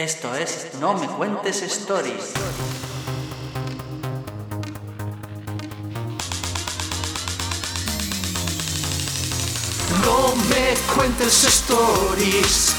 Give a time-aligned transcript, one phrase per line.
[0.00, 2.32] Esto es No Me Cuentes Stories.
[10.02, 12.74] No me cuentes stories.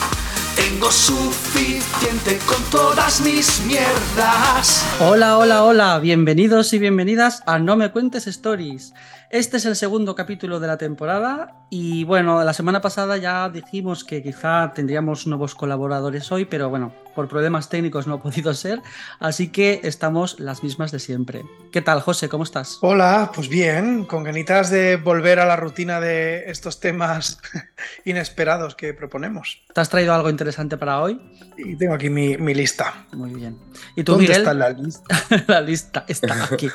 [0.55, 4.83] Tengo suficiente con todas mis mierdas.
[4.99, 5.99] Hola, hola, hola.
[5.99, 8.95] Bienvenidos y bienvenidas a No Me Cuentes Stories.
[9.31, 14.03] Este es el segundo capítulo de la temporada y bueno, la semana pasada ya dijimos
[14.03, 18.81] que quizá tendríamos nuevos colaboradores hoy, pero bueno, por problemas técnicos no ha podido ser,
[19.21, 21.43] así que estamos las mismas de siempre.
[21.71, 22.27] ¿Qué tal, José?
[22.27, 22.77] ¿Cómo estás?
[22.81, 27.39] Hola, pues bien, con ganitas de volver a la rutina de estos temas
[28.03, 29.63] inesperados que proponemos.
[29.73, 31.21] ¿Te has traído algo interesante para hoy?
[31.55, 33.05] Y tengo aquí mi, lista.
[33.13, 33.57] Muy bien.
[33.95, 35.03] ¿Y tú, ¿Dónde está la lista?
[35.47, 36.69] la lista está aquí.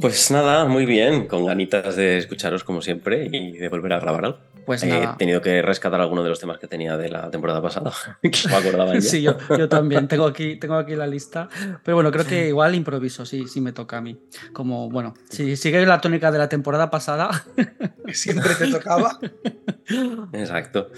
[0.00, 4.24] pues nada, muy bien con ganitas de escucharos como siempre y de volver a grabar
[4.24, 4.38] algo.
[4.66, 7.92] Pues He tenido que rescatar algunos de los temas que tenía de la temporada pasada,
[8.22, 9.00] que me acordaba ya.
[9.00, 9.36] sí, yo,
[9.68, 11.48] también tengo aquí, tengo aquí la lista.
[11.84, 14.18] Pero bueno, creo que igual improviso, sí, sí me toca a mí.
[14.52, 17.44] Como, bueno, si sigue la tónica de la temporada pasada.
[18.12, 19.20] Siempre te tocaba.
[20.32, 20.90] Exacto.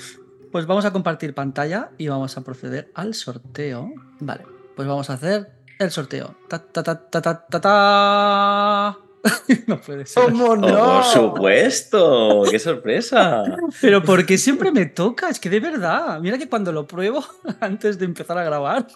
[0.50, 3.92] Pues vamos a compartir pantalla y vamos a proceder al sorteo.
[4.20, 4.44] Vale,
[4.76, 6.36] pues vamos a hacer el sorteo.
[6.48, 7.60] Ta ta ta ta ta ta.
[7.60, 9.07] ta.
[9.66, 10.24] no puede ser.
[10.24, 10.68] ¿Cómo no?
[10.68, 13.44] Por supuesto, qué sorpresa.
[13.80, 17.24] Pero porque siempre me toca, es que de verdad, mira que cuando lo pruebo
[17.60, 18.86] antes de empezar a grabar.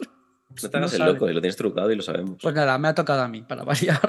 [0.62, 2.38] No te hagas el loco, y lo tienes trucado y lo sabemos.
[2.42, 4.00] Pues nada, me ha tocado a mí, para variar,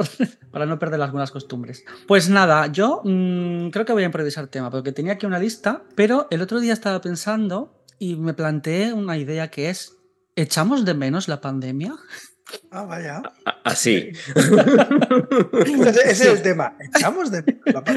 [0.52, 1.86] para no perder las buenas costumbres.
[2.06, 5.84] Pues nada, yo mmm, creo que voy a improvisar tema, porque tenía aquí una lista,
[5.96, 9.96] pero el otro día estaba pensando y me planteé una idea que es,
[10.36, 11.96] ¿echamos de menos la pandemia?
[12.72, 13.22] Ah, vaya.
[13.64, 14.12] Así.
[15.66, 16.76] ese, es el tema.
[16.80, 17.44] Echamos de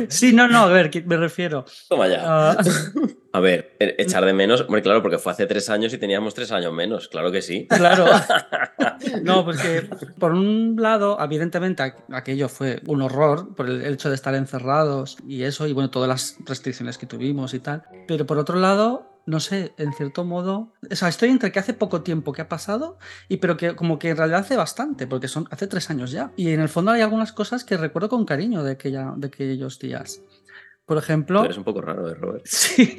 [0.09, 1.65] Sí, no, no, a ver, me refiero.
[1.89, 2.23] Toma ya.
[2.25, 2.57] Ah.
[3.37, 6.33] A ver, e, echar de menos, hombre, claro, porque fue hace tres años y teníamos
[6.33, 7.67] tres años menos, claro que sí.
[7.69, 8.07] Claro.
[9.23, 9.83] No, pues que
[10.19, 15.43] por un lado, evidentemente aquello fue un horror por el hecho de estar encerrados y
[15.43, 17.83] eso, y bueno, todas las restricciones que tuvimos y tal.
[18.09, 21.75] Pero por otro lado, no sé, en cierto modo, o sea, estoy entre que hace
[21.75, 22.99] poco tiempo que ha pasado
[23.29, 26.33] y pero que como que en realidad hace bastante, porque son hace tres años ya.
[26.37, 29.79] Y en el fondo hay algunas cosas que recuerdo con cariño de, aquella, de aquellos
[29.79, 30.23] días.
[30.87, 31.41] Por ejemplo.
[31.41, 32.47] Tú eres un poco raro, ¿eh, Robert?
[32.49, 32.97] Sí.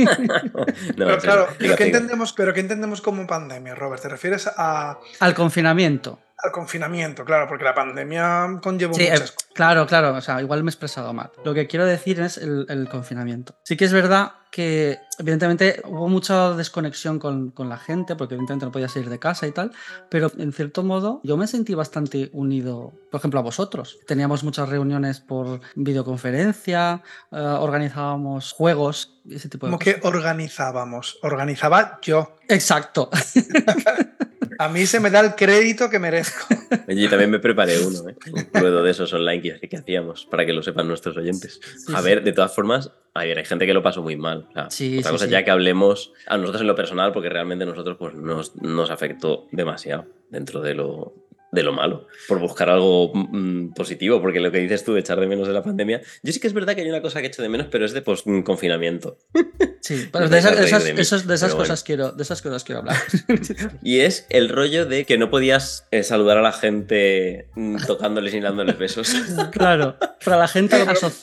[0.98, 4.02] pero claro, ¿pero ¿qué, entendemos, ¿pero ¿qué entendemos como pandemia, Robert?
[4.02, 5.00] ¿Te refieres a.
[5.22, 9.48] Al confinamiento al confinamiento, claro, porque la pandemia conllevó muchas cosas.
[9.54, 11.32] Claro, claro, o sea, igual me he expresado mal.
[11.44, 13.56] Lo que quiero decir es el, confinamiento.
[13.64, 18.68] Sí que es verdad que, evidentemente, hubo mucha desconexión con, con, la gente, porque evidentemente
[18.68, 19.72] no podía salir de casa y tal,
[20.10, 23.98] pero en cierto modo yo me sentí bastante unido, por ejemplo, a vosotros.
[24.08, 31.18] Teníamos muchas reuniones por videoconferencia, eh, organizábamos juegos, ese tipo de ¿Cómo que organizábamos?
[31.24, 32.36] Organizaba yo.
[32.48, 33.10] Exacto.
[34.58, 36.46] A mí se me da el crédito que merezco.
[36.88, 38.16] Yo también me preparé uno, ¿eh?
[38.32, 41.60] un ruedo de esos online que, hacíamos, para que lo sepan nuestros oyentes.
[41.94, 44.48] a ver, de todas formas, hay gente que lo pasó muy mal.
[44.50, 48.56] otra cosa ya que hablemos a nosotros en lo personal, porque realmente nosotros pues, nos,
[48.56, 54.40] nos afectó demasiado dentro de lo, de lo malo, por buscar algo mm, positivo, porque
[54.40, 56.54] lo que dices tú de echar de menos de la pandemia, yo sí que es
[56.54, 59.18] verdad que hay una cosa que echo de menos, pero es de post confinamiento.
[59.80, 62.98] Sí, pero de, esas, de esas cosas quiero, de esas cosas quiero hablar.
[63.82, 68.34] y es el rollo de que no podías eh, saludar a la gente mm, tocándoles
[68.34, 69.14] y dándoles besos.
[69.52, 70.76] Claro, para la gente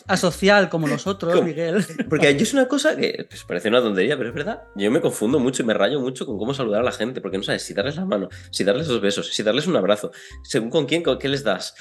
[0.07, 1.85] asocial como nosotros, Miguel.
[2.09, 4.63] Porque yo es una cosa que pues, parece una tontería, pero es verdad.
[4.77, 7.37] Yo me confundo mucho y me rayo mucho con cómo saludar a la gente, porque
[7.37, 10.11] no sabes si darles la mano, si darles los besos, si darles un abrazo
[10.43, 11.75] según con quién, con qué les das.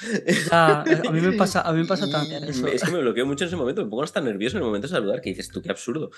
[0.50, 2.66] a mí me pasa, a mí me pasa también eso.
[2.66, 4.88] Es que me bloqueo mucho en ese momento, me pongo hasta nervioso en el momento
[4.88, 6.10] de saludar, que dices tú, qué absurdo.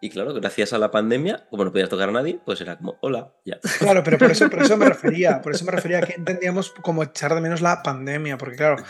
[0.00, 2.98] Y claro, gracias a la pandemia, como no podías tocar a nadie, pues era como,
[3.02, 3.60] hola, ya.
[3.78, 6.70] Claro, pero por eso, por eso me refería, por eso me refería a que entendíamos
[6.70, 8.82] como echar de menos la pandemia, porque claro,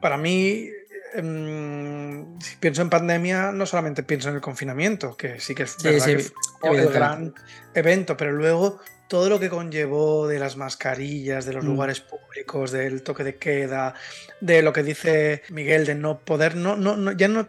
[0.00, 0.68] para mí
[1.14, 5.76] em, si pienso en pandemia, no solamente pienso en el confinamiento, que sí que es
[5.84, 7.34] el gran
[7.74, 8.80] evento, pero luego
[9.10, 11.66] todo lo que conllevó de las mascarillas, de los mm.
[11.66, 13.94] lugares públicos, del toque de queda,
[14.40, 17.48] de lo que dice Miguel de no poder, no, no, ya, no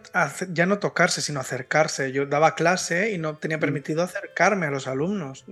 [0.52, 2.10] ya no tocarse, sino acercarse.
[2.10, 3.60] Yo daba clase y no tenía mm.
[3.60, 5.44] permitido acercarme a los alumnos.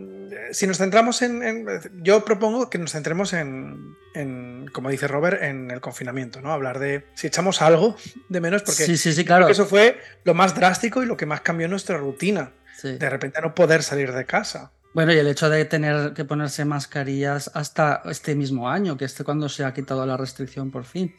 [0.51, 1.69] Si nos centramos en,
[2.03, 6.53] yo propongo que nos centremos en, en, como dice Robert, en el confinamiento, ¿no?
[6.53, 7.95] Hablar de si echamos algo
[8.29, 9.47] de menos, porque sí, sí, sí, claro.
[9.47, 12.51] eso fue lo más drástico y lo que más cambió nuestra rutina.
[12.83, 14.73] De repente no poder salir de casa.
[14.93, 19.23] Bueno, y el hecho de tener que ponerse mascarillas hasta este mismo año, que es
[19.25, 21.15] cuando se ha quitado la restricción por fin.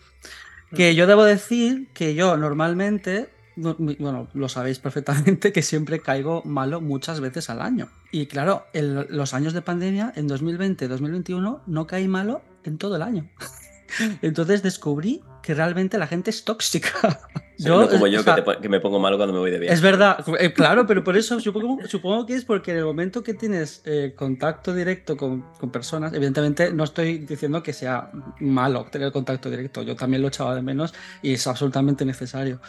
[0.76, 6.82] Que yo debo decir que yo normalmente bueno, lo sabéis perfectamente, que siempre caigo malo
[6.82, 7.90] muchas veces al año.
[8.12, 12.96] Y claro, en los años de pandemia, en 2020, 2021, no caí malo en todo
[12.96, 13.30] el año.
[14.22, 17.20] Entonces descubrí que realmente la gente es tóxica.
[17.58, 18.24] Yo, no como yo,
[18.60, 19.76] que, me pongo malo cuando me voy de viaje.
[19.76, 23.22] Es verdad, eh, claro, pero por eso supongo, supongo, que es porque en el momento
[23.22, 28.10] que tienes eh, contacto directo con, con, personas, evidentemente no estoy diciendo que sea
[28.40, 32.60] malo tener contacto directo, yo también lo echaba de menos y es absolutamente necesario.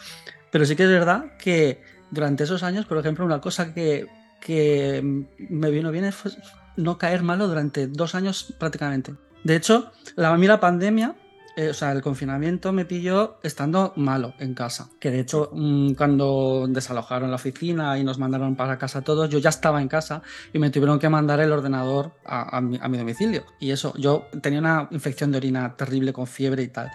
[0.51, 1.81] Pero sí que es verdad que
[2.11, 4.05] durante esos años, por ejemplo, una cosa que,
[4.39, 5.01] que
[5.39, 6.37] me vino bien es
[6.75, 9.15] no caer malo durante dos años prácticamente.
[9.43, 11.15] De hecho, la, a mí la pandemia
[11.55, 14.89] eh, o sea, el confinamiento me pilló estando malo en casa.
[14.99, 19.37] Que de hecho, mm, cuando desalojaron la oficina y nos mandaron para casa todos, yo
[19.37, 23.45] ya estaba en casa y me tuvieron que mandar el ordenador a, mi, domicilio.
[23.59, 26.91] Y eso, yo tenía una infección de orina terrible con fiebre y tal.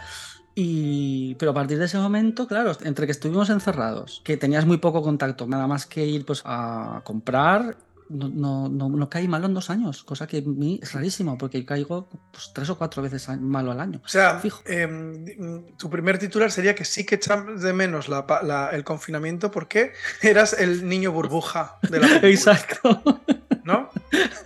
[0.57, 4.79] Y, pero a partir de ese momento, claro, entre que estuvimos encerrados, que tenías muy
[4.79, 7.77] poco contacto, nada más que ir pues, a comprar
[8.09, 11.65] no, no, no, caí malo en dos años, cosa que a mí es rarísimo, porque
[11.65, 14.01] caigo pues, tres o cuatro veces malo al año.
[14.05, 15.25] O sea, em,
[15.77, 18.09] tu primer titular sería que sí que echas de menos
[18.73, 23.03] el confinamiento porque eras el niño burbuja de la Exacto.
[23.65, 23.91] ¿No?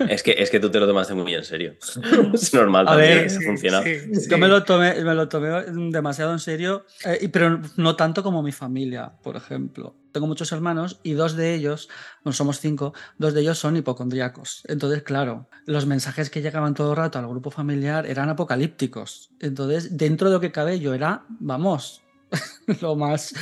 [0.09, 1.75] Es que, es que tú te lo tomaste muy en serio.
[2.35, 3.83] es normal también, funciona.
[4.29, 5.63] Yo me lo, tomé, me lo tomé
[5.93, 11.01] demasiado en serio, eh, pero no tanto como mi familia, por ejemplo tengo muchos hermanos
[11.03, 11.89] y dos de ellos,
[12.23, 14.63] bueno, somos cinco, dos de ellos son hipocondríacos.
[14.69, 19.31] Entonces, claro, los mensajes que llegaban todo el rato al grupo familiar eran apocalípticos.
[19.41, 22.03] Entonces, dentro de lo que cabe, yo era, vamos,
[22.81, 23.35] lo más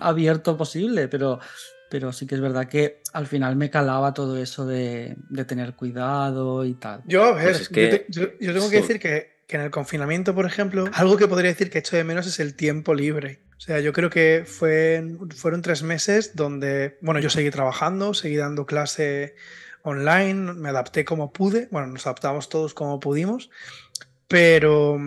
[0.00, 1.40] abierto posible, pero,
[1.90, 5.16] pero sí que es verdad que al final me calaba todo eso de,
[5.46, 7.02] tener cuidado y tal.
[7.06, 7.70] Yo, a ver, pues
[8.08, 11.70] yo, tengo que decir que, que en el confinamiento, por ejemplo, algo que podría decir
[11.70, 13.45] que echo de menos es el tiempo libre.
[13.56, 15.02] O sea, yo creo que fue,
[15.34, 19.34] fueron tres meses donde, bueno, yo seguí trabajando, seguí dando clase
[19.82, 23.50] online, me adapté como pude, bueno, nos adaptamos todos como pudimos,
[24.28, 24.98] pero,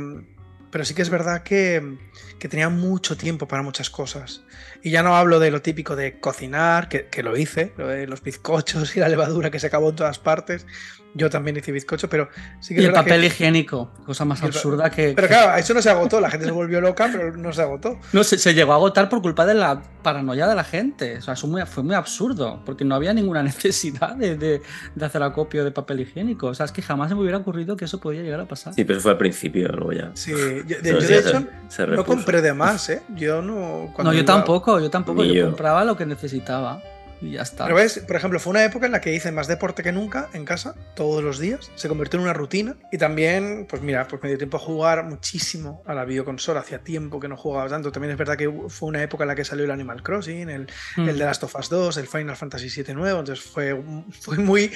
[0.72, 1.98] pero sí que es verdad que,
[2.38, 4.44] que tenía mucho tiempo para muchas cosas.
[4.82, 8.08] Y ya no hablo de lo típico de cocinar, que, que lo hice, lo de
[8.08, 10.66] los bizcochos y la levadura que se acabó en todas partes,
[11.14, 12.30] yo también hice bizcocho, pero
[12.60, 15.14] sí que Y el papel higiénico, cosa más absurda que.
[15.16, 18.00] Pero claro, eso no se agotó, la gente se volvió loca, pero no se agotó.
[18.14, 21.18] No, se, se llegó a agotar por culpa de la paranoia de la gente.
[21.18, 24.62] O sea, eso fue muy absurdo, porque no había ninguna necesidad de, de,
[25.02, 26.48] hacer acopio de papel higiénico.
[26.48, 28.74] O sea, es que jamás se me hubiera ocurrido que eso podía llegar a pasar.
[28.74, 30.12] Sí, pero eso fue al principio, luego ya.
[30.14, 30.34] Sí,
[30.66, 31.46] yo, de, hecho
[31.88, 33.02] no compré de más, ¿eh?
[33.16, 33.94] Yo no.
[33.98, 35.24] No, yo tampoco, yo tampoco.
[35.24, 36.82] yo compraba lo que necesitaba
[37.22, 37.66] y ya está.
[37.66, 40.30] Pero ves, por ejemplo, fue una época en la que hice más deporte que nunca
[40.34, 41.72] en casa, todos los días.
[41.76, 42.76] Se convirtió en una rutina.
[42.92, 46.62] Y también, pues mira, pues me dio tiempo a jugar muchísimo a la videoconsola.
[46.62, 47.92] Hacía tiempo que no jugaba tanto.
[47.92, 50.68] También es verdad que fue una época en la que salió el Animal Crossing, el,
[50.98, 51.10] mm.
[51.10, 53.20] el de Last of Us 2, el Final Fantasy VII nuevo.
[53.20, 53.80] Entonces fue,
[54.22, 54.72] fue muy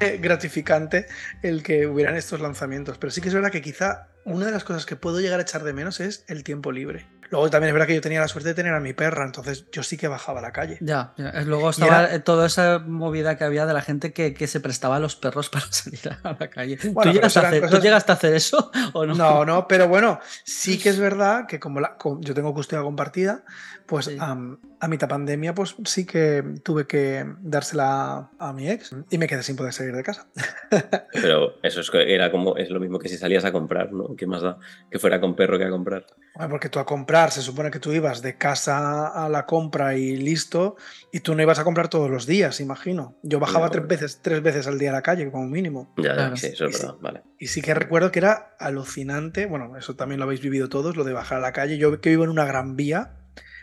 [0.20, 1.06] gratificante
[1.42, 2.98] el que hubieran estos lanzamientos.
[2.98, 5.42] Pero sí que es verdad que quizá una de las cosas que puedo llegar a
[5.42, 7.06] echar de menos es el tiempo libre.
[7.30, 9.66] Luego también es verdad que yo tenía la suerte de tener a mi perra, entonces
[9.72, 10.78] yo sí que bajaba a la calle.
[10.80, 14.96] Ya, luego estaba toda esa movida que había de la gente que, que, se prestaba
[14.96, 16.76] a los perros para salir a la calle.
[16.76, 19.14] ¿Tú, llegaste a hacer, eso o no?
[19.14, 23.44] No, no, pero bueno, sí que es verdad que como, la, yo tengo custodia compartida,
[23.86, 29.26] pues a mitad pandemia pues sí que tuve que dársela a mi ex y me
[29.26, 30.26] quedé sin poder salir de casa.
[31.12, 34.14] Pero eso es, era como, es lo mismo que si salías a comprar, ¿no?
[34.16, 34.58] ¿Qué más da
[34.90, 36.06] que fuera con perro que a comprar?
[36.34, 39.96] Bueno, porque tú a comprar, se supone que tú ibas de casa a la compra
[39.96, 40.76] y listo,
[41.12, 43.16] y tú no ibas a comprar todos los días, imagino.
[43.22, 45.94] Yo bajaba tres, veces, tres veces al día a la calle, como mínimo.
[45.96, 47.22] Ya, sí, eso es verdad, vale.
[47.38, 51.04] Y sí que recuerdo que era alucinante, bueno, eso también lo habéis vivido todos, lo
[51.04, 51.78] de bajar a la calle.
[51.78, 53.12] Yo que vivo en una gran vía,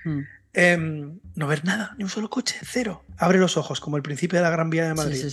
[0.05, 0.19] mm.
[0.53, 3.03] Em, no ver nada, ni un solo coche, cero.
[3.17, 5.25] Abre los ojos, como el principio de la Gran Vía de Madrid.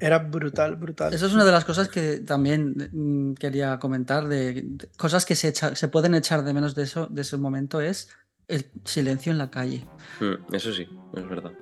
[0.00, 1.14] Era, brutal, brutal.
[1.14, 4.66] Eso es una de las cosas que también mm, quería comentar, de,
[4.96, 8.08] cosas que se, se, pueden echar de menos de, eso, de ese momento, es
[8.48, 9.86] el silencio en la calle.
[10.20, 11.52] Mm, eso sí, es verdad.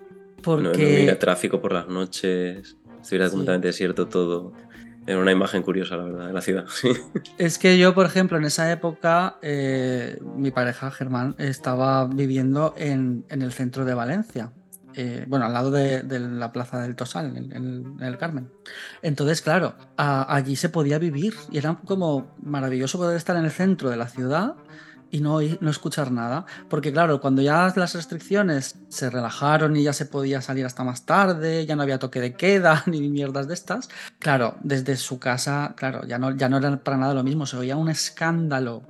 [0.43, 1.07] Porque...
[1.07, 4.55] No, tráfico por las noches, estuviera completamente desierto todo.
[5.07, 6.65] Era una imagen curiosa, la verdad, de la ciudad.
[7.39, 13.25] es que yo, por ejemplo, en esa época, eh, mi pareja Germán estaba viviendo en,
[13.29, 14.53] el centro de Valencia.
[14.95, 18.51] Eh, bueno, al lado de, la plaza del Tosal, en, el Carmen.
[19.01, 23.91] Entonces, claro, allí se podía vivir y era como maravilloso poder estar en el centro
[23.91, 24.55] de la ciudad
[25.13, 26.47] y no, no escuchar nada.
[26.69, 31.07] Porque claro, cuando ya las restricciones se relajaron y ya se podía salir hasta más
[31.07, 33.89] tarde, ya no había toque de queda ni mierdas de estas,
[34.19, 37.59] claro, desde su casa, claro, ya no, ya no era para nada lo mismo, se
[37.59, 38.83] oía un escándalo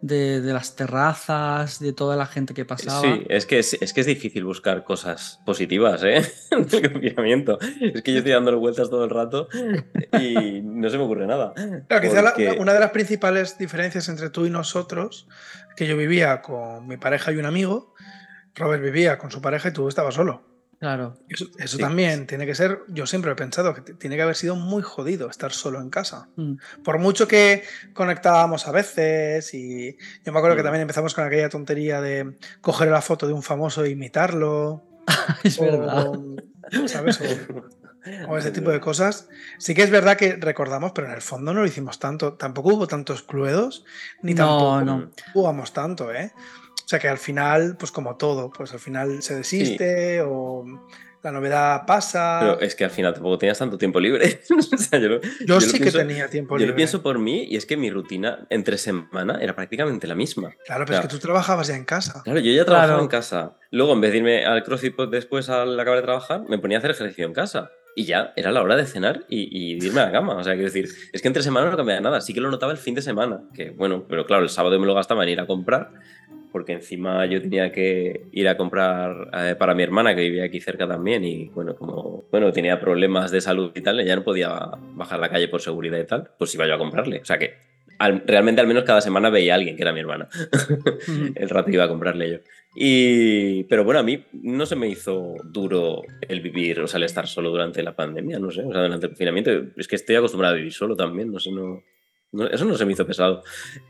[0.00, 3.00] de, las terrazas, de toda la gente que pasaba.
[3.00, 6.22] Sí, es que es, que es difícil buscar cosas positivas, ¿eh?
[6.50, 7.58] el confinamiento.
[7.80, 9.48] Es que yo estoy dándole vueltas todo el rato
[10.20, 11.54] y no se me ocurre nada.
[11.88, 15.28] Claro, quizá una de las principales diferencias entre tú y nosotros,
[15.76, 17.94] que yo vivía con mi pareja y un amigo,
[18.54, 20.53] Robert vivía con su pareja y tú estabas solo.
[20.78, 21.18] Claro.
[21.28, 24.82] Eso, también tiene que ser, yo siempre he pensado que tiene que haber sido muy
[24.82, 26.28] jodido estar solo en casa.
[26.36, 26.54] Mm.
[26.82, 27.62] Por mucho que
[27.92, 30.64] conectábamos a veces y yo me acuerdo que mm.
[30.64, 34.84] también empezamos con aquella tontería de coger la foto de un famoso e imitarlo.
[35.44, 36.12] es verdad.
[36.86, 37.20] ¿Sabes?
[38.28, 39.28] O, ese tipo de cosas.
[39.58, 42.34] Sí que es verdad que recordamos, pero en el fondo no lo hicimos tanto.
[42.34, 43.84] Tampoco hubo tantos cluedos,
[44.22, 45.10] ni tampoco no.
[45.32, 46.32] jugamos tanto, ¿eh?
[46.84, 50.64] O sea que al final, pues como todo, pues al final se desiste o
[51.24, 52.38] la novedad pasa.
[52.40, 54.42] Pero es que al final tampoco tenías tanto tiempo libre.
[55.46, 56.66] yo, sí que tenía tiempo libre.
[56.66, 60.14] Yo lo pienso por mí y es que mi rutina entre semana era prácticamente la
[60.14, 60.54] misma.
[60.66, 62.20] Claro, pero es que tú trabajabas ya en casa.
[62.24, 63.56] Claro, yo ya trabajaba en casa.
[63.70, 66.76] Luego, en vez de irme al CrossFit pues, después al acabar de trabajar, me ponía
[66.76, 67.70] a hacer ejercicio en casa.
[67.96, 70.34] Y ya era la hora de cenar y, y irme a la cama.
[70.36, 72.20] O sea, quiero decir, es que entre semana no cambiaba nada.
[72.20, 73.44] Sí que lo notaba el fin de semana.
[73.54, 75.92] Que bueno, pero claro, el sábado me lo gastaba en ir a comprar
[76.54, 80.60] porque encima yo tenía que ir a comprar eh, para mi hermana que vivía aquí
[80.60, 84.70] cerca también y bueno, como bueno, tenía problemas de salud y tal, ya no podía
[84.92, 87.18] bajar la calle por seguridad y tal, pues iba yo a comprarle.
[87.18, 87.54] O sea que
[88.24, 90.28] realmente al menos cada semana veía a alguien que era mi hermana.
[91.34, 92.38] el rato iba a comprarle yo.
[92.76, 97.04] Y, pero bueno, a mí no se me hizo duro el vivir, o sea, el
[97.04, 99.50] estar solo durante la pandemia, no sé, o sea, durante el confinamiento.
[99.76, 101.82] Es que estoy acostumbrado a vivir solo también, no sé, no,
[102.50, 103.42] eso no se me hizo pesado,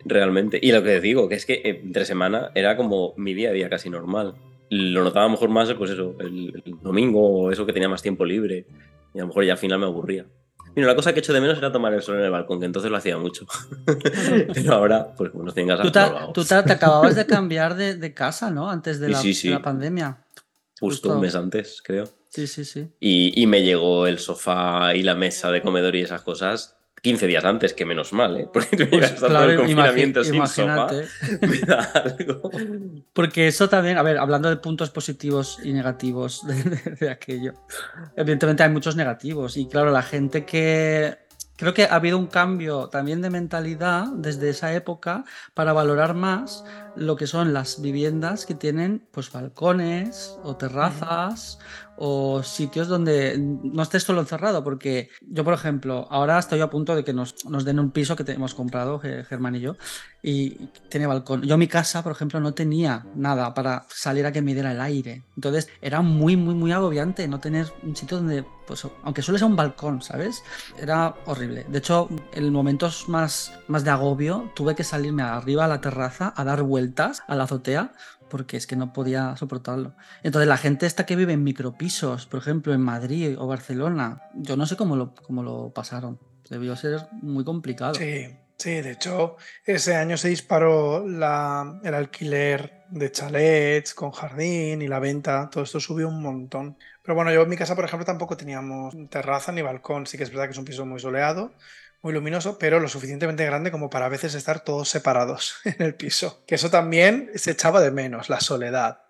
[0.04, 0.58] realmente.
[0.60, 3.68] Y lo que digo, que es que entre semana era como mi día a día
[3.68, 4.34] casi normal.
[4.70, 8.66] Lo notaba mejor más, pues eso, el, domingo o eso que tenía más tiempo libre.
[9.14, 10.26] Y a lo mejor ya al final me aburría.
[10.74, 12.58] Mira, la cosa que he hecho de menos era tomar el sol en el balcón,
[12.58, 13.46] que entonces lo hacía mucho.
[14.54, 16.00] Pero ahora, pues bueno, estoy en Tú, te,
[16.32, 18.68] tú te, acababas de cambiar de, casa, ¿no?
[18.68, 20.24] Antes de la, la pandemia.
[20.80, 22.06] Justo, un mes antes, creo.
[22.28, 22.88] Sí, sí, sí.
[22.98, 27.26] Y, y, me llegó el sofá y la mesa de comedor y esas cosas 15
[27.26, 28.48] días antes, que menos mal, ¿eh?
[28.52, 31.04] Porque tú pues, todo el confinamiento sin imagínate.
[33.12, 36.40] Porque eso también, a ver, hablando de puntos positivos y negativos
[36.98, 37.52] de, aquello,
[38.16, 41.18] evidentemente hay muchos negativos y claro, la gente que
[41.56, 46.64] Creo que ha habido un cambio también de mentalidad desde esa época para valorar más
[46.96, 51.58] lo que son las viviendas que tienen pues balcones o terrazas
[51.96, 56.96] o sitios donde no estés solo encerrado, porque yo, por ejemplo, ahora estoy a punto
[56.96, 59.76] de que nos, nos den un piso que hemos comprado, Germán y yo,
[60.22, 61.42] y tiene balcón.
[61.42, 64.80] Yo mi casa, por ejemplo, no tenía nada para salir a que me diera el
[64.80, 65.22] aire.
[65.36, 69.46] Entonces era muy, muy, muy agobiante no tener un sitio donde, pues, aunque suele ser
[69.46, 70.42] un balcón, ¿sabes?
[70.78, 71.66] Era horrible.
[71.68, 76.32] De hecho, en momentos más, más de agobio, tuve que salirme arriba a la terraza
[76.34, 76.83] a dar vueltas
[77.26, 77.92] a la azotea
[78.28, 79.94] porque es que no podía soportarlo.
[80.22, 84.56] Entonces la gente esta que vive en micropisos, por ejemplo en Madrid o Barcelona, yo
[84.56, 86.18] no sé cómo lo, cómo lo pasaron.
[86.50, 87.94] Debió ser muy complicado.
[87.94, 88.26] Sí,
[88.58, 94.88] sí, de hecho ese año se disparó la, el alquiler de chalets con jardín y
[94.88, 96.76] la venta, todo esto subió un montón.
[97.02, 100.24] Pero bueno, yo en mi casa, por ejemplo, tampoco teníamos terraza ni balcón, sí que
[100.24, 101.52] es verdad que es un piso muy soleado
[102.04, 105.94] muy luminoso, pero lo suficientemente grande como para a veces estar todos separados en el
[105.94, 106.44] piso.
[106.46, 109.00] Que eso también se echaba de menos, la soledad.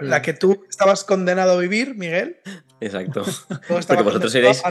[0.00, 0.22] La mm.
[0.22, 2.40] que tú estabas condenado a vivir, Miguel.
[2.80, 3.22] Exacto.
[3.86, 4.64] Porque vosotros erais.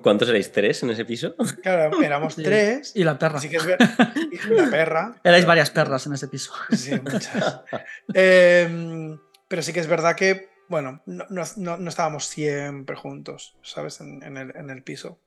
[0.00, 0.52] ¿Cuántos erais?
[0.52, 1.34] ¿Tres en ese piso?
[1.62, 2.92] Claro, éramos tres.
[2.94, 3.40] Y la perra.
[3.40, 5.16] Sí que es y la perra.
[5.24, 6.52] Erais varias perras en ese piso.
[6.70, 7.62] Sí, muchas.
[8.14, 14.00] Em, pero sí que es verdad que, bueno, no, estábamos siempre juntos, ¿sabes?
[14.00, 15.18] En, el, en el piso.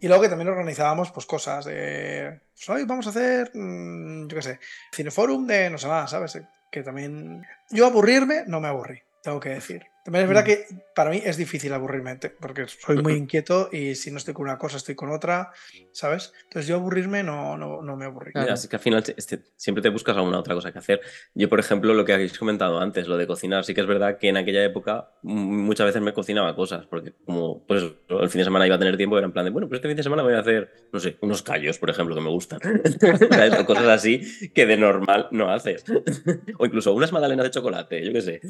[0.00, 4.36] Y luego que también organizábamos pues cosas de, pues, hoy vamos a hacer, mm, yo
[4.36, 4.60] qué sé,
[4.92, 6.40] cineforum de no sé nada, ¿sabes?
[6.70, 7.46] Que también...
[7.70, 9.86] Yo aburrirme, no me aburrí, tengo que decir.
[10.04, 10.46] También es verdad mm.
[10.46, 14.44] que para mí es difícil aburrirme, porque soy muy inquieto y si no estoy con
[14.44, 15.52] una cosa, estoy con otra,
[15.92, 16.32] ¿sabes?
[16.44, 18.32] Entonces yo aburrirme no, no, no me aburrí.
[18.34, 21.00] así que al final este, siempre te buscas alguna otra cosa que hacer.
[21.34, 24.18] Yo, por ejemplo, lo que habéis comentado antes, lo de cocinar, sí que es verdad
[24.18, 28.44] que en aquella época muchas veces me cocinaba cosas, porque como pues el fin de
[28.44, 30.22] semana iba a tener tiempo, era en plan de, bueno, pues este fin de semana
[30.22, 32.60] voy a hacer, no sé, unos callos, por ejemplo, que me gustan.
[33.60, 35.84] o cosas así que de normal no haces.
[36.58, 38.40] o incluso unas magdalenas de chocolate, yo qué sé.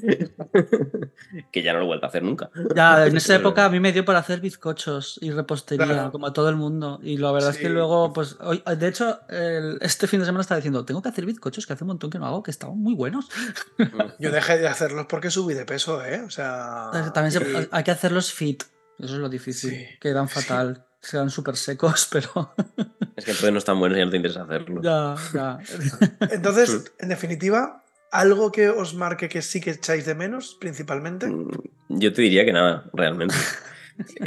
[1.51, 2.51] Que ya no lo he vuelto a hacer nunca.
[2.75, 6.33] Ya, en esa época a mí me dio para hacer bizcochos y repostería, como a
[6.33, 7.01] todo el mundo.
[7.03, 9.21] Y la verdad es que luego, pues, hoy, de hecho,
[9.81, 12.19] este fin de semana estaba diciendo, tengo que hacer bizcochos, que hace un montón que
[12.19, 13.29] no hago, que estaban muy buenos.
[14.19, 16.23] Yo dejé de hacerlos porque subí de peso, ¿eh?
[16.23, 16.91] O sea...
[17.13, 18.65] También hay que hacerlos fit,
[18.99, 20.85] eso es lo difícil, quedan fatal.
[21.11, 22.55] Quedan súper secos, pero.
[23.17, 24.81] Es que entonces no están buenos y no te interesa hacerlo.
[24.83, 25.59] Ya, ya.
[26.31, 27.84] Entonces, en definitiva,
[28.15, 31.27] ¿Algo que os marque que sí que echáis de menos, principalmente?
[31.27, 31.51] Mm,
[31.89, 33.35] yo te diría que nada, realmente.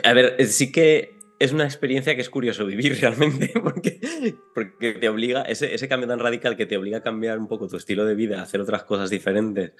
[0.03, 5.07] A ver, sí que es una experiencia que es curioso vivir realmente, porque, porque te
[5.07, 8.03] obliga, ese, ese, cambio tan radical que te obliga a cambiar un poco tu estilo
[8.03, 9.71] de vida, a hacer otras cosas diferentes,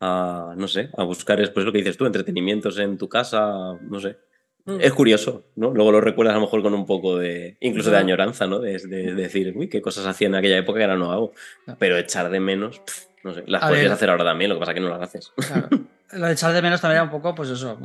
[0.00, 4.00] a, no sé, a buscar después lo que dices tú, entretenimientos en tu casa, no
[4.00, 4.16] sé.
[4.64, 4.80] Mm.
[4.80, 5.70] Es curioso, ¿no?
[5.72, 8.58] Luego lo recuerdas a lo mejor con un poco de, incluso de añoranza, ¿no?
[8.58, 11.32] De, decir, uy, qué cosas hacía en aquella época que ahora no hago.
[11.78, 12.82] Pero echar de menos,
[13.22, 15.32] no sé, las podrías hacer ahora también, lo que pasa es que no las haces.
[15.36, 15.68] Claro.
[16.12, 17.78] Lo de echar de menos también era un poco, pues eso,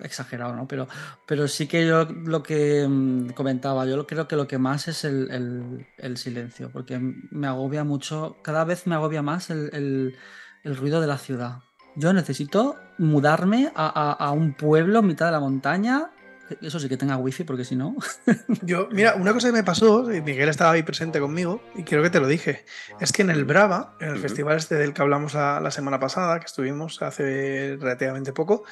[0.00, 0.68] exagerado, ¿no?
[0.68, 0.86] Pero,
[1.26, 5.04] pero sí que yo lo que mm, comentaba, yo creo que lo que más es
[5.04, 10.14] el, silencio, porque me agobia mucho, cada vez me agobia más el,
[10.62, 11.60] ruido de la ciudad.
[11.96, 16.10] Yo necesito mudarme a, a, un pueblo en mitad de la montaña
[16.60, 17.96] eso sí que tenga wifi, porque si no.
[18.62, 22.02] Yo, mira, una cosa que me pasó, y Miguel estaba ahí presente conmigo, y creo
[22.02, 22.64] que te lo dije,
[23.00, 26.38] es que en el Brava, en el festival este del que hablamos la, semana pasada,
[26.40, 28.64] que estuvimos hace relativamente poco,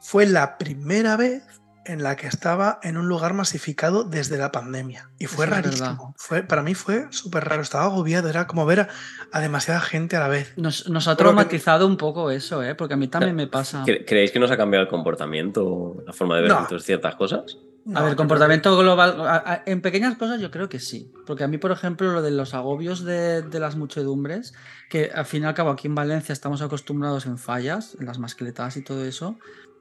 [0.00, 1.42] fue la primera vez
[1.86, 5.10] en la que estaba en un lugar masificado desde la pandemia.
[5.18, 6.14] Y fue rarísimo.
[6.16, 7.62] Fue, para mí fue súper raro.
[7.62, 8.28] Estaba agobiado.
[8.28, 8.88] Era como ver
[9.32, 10.52] a, demasiada gente a la vez.
[10.56, 12.74] Nos, ha traumatizado un poco eso, ¿eh?
[12.74, 13.84] porque a mí también me pasa.
[13.84, 17.58] ¿Creéis que nos ha cambiado el comportamiento, la forma de ver ciertas cosas?
[17.94, 19.62] a ver, comportamiento global.
[19.64, 21.12] en pequeñas cosas yo creo que sí.
[21.24, 24.54] Porque a mí, por ejemplo, lo de los agobios de, de, las muchedumbres,
[24.90, 28.18] que al fin y al cabo aquí en Valencia estamos acostumbrados en fallas, en las
[28.18, 29.38] mascletas y todo eso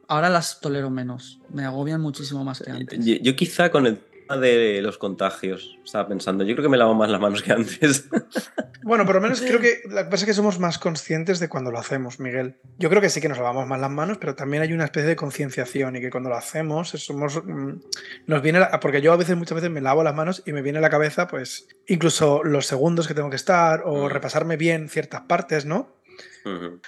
[0.08, 1.40] ahora las tolero menos.
[1.50, 3.00] Me agobian muchísimo más que antes.
[3.04, 6.94] Yo, quizá con el tema de los contagios estaba pensando, yo creo que me lavo
[6.94, 8.08] más las manos que antes.
[8.86, 11.50] Bueno, por lo menos creo que lo que pasa es que somos más conscientes de
[11.50, 12.58] cuando lo hacemos, Miguel.
[12.78, 15.10] Yo creo que sí que nos lavamos más las manos, pero también hay una especie
[15.10, 17.80] de concienciación y que cuando lo hacemos somos mm,
[18.28, 20.78] nos viene porque yo a veces muchas veces me lavo las manos y me viene
[20.78, 24.10] a la cabeza pues incluso los segundos que tengo que estar o mm.
[24.10, 25.96] repasarme bien ciertas partes, ¿no?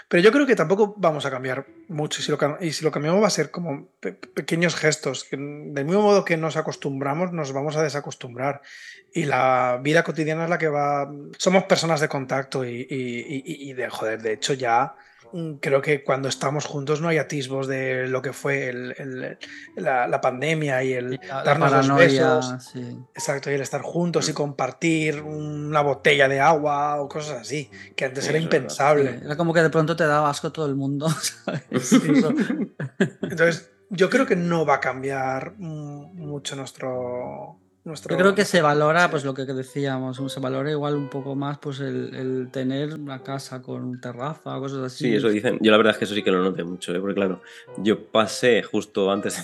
[0.08, 2.22] Pero yo creo que tampoco vamos a cambiar mucho.
[2.22, 3.90] Y si lo, cambiamos va a ser como
[4.34, 5.24] pequeños gestos.
[5.24, 8.62] Que del mismo modo que nos acostumbramos, nos vamos a desacostumbrar.
[9.14, 11.12] Y la vida cotidiana es la que va.
[11.38, 14.22] Somos personas de contacto y, y de joder.
[14.22, 14.96] De hecho, ya
[15.62, 18.74] creo que cuando estamos juntos no hay atisbos de lo que fue
[19.76, 22.76] la, pandemia y el darnos los besos.
[23.14, 28.06] Exacto, y el estar juntos y compartir una botella de agua o cosas así, que
[28.06, 29.20] antes era impensable.
[29.24, 31.08] Era como que de pronto te daba asco todo el mundo.
[33.22, 39.10] Entonces, yo creo que no va a cambiar mucho nuestro yo creo que se valora,
[39.10, 43.62] pues lo que decíamos, se valora igual un poco más pues el, tener una casa
[43.62, 45.06] con terraza, cosas así.
[45.06, 45.58] Sí, eso dicen.
[45.62, 47.00] Yo la verdad es que eso sí que lo noté mucho, ¿eh?
[47.00, 47.42] porque claro,
[47.78, 49.42] yo pasé justo antes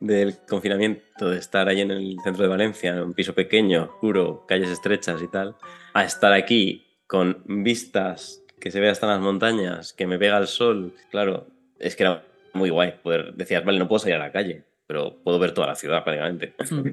[0.00, 4.44] del confinamiento de estar ahí en el centro de Valencia, en un piso pequeño, oscuro,
[4.46, 5.56] calles estrechas y tal,
[5.94, 10.46] a estar aquí con vistas que se ve hasta las montañas, que me pega el
[10.46, 10.94] sol.
[11.10, 11.48] Claro,
[11.80, 15.16] es que era muy guay poder, decías, vale, no puedo salir a la calle pero
[15.24, 16.54] puedo ver toda la ciudad prácticamente.
[16.70, 16.90] Mm.